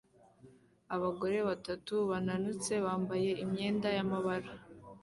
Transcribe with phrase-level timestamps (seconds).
[0.95, 4.49] Abagore batatu bananutse bambaye imyenda y'amabara